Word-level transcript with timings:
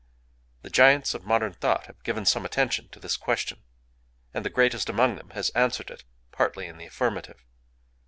The 0.63 0.71
giants 0.71 1.13
of 1.13 1.25
modern 1.25 1.53
thought 1.53 1.85
have 1.85 2.01
given 2.01 2.25
some 2.25 2.43
attention 2.43 2.89
to 2.89 2.99
this 2.99 3.15
question; 3.15 3.61
and 4.33 4.43
the 4.43 4.49
greatest 4.49 4.89
among 4.89 5.15
them 5.15 5.29
has 5.35 5.51
answered 5.51 5.91
it—partly 5.91 6.65
in 6.65 6.79
the 6.79 6.87
affirmative. 6.87 7.45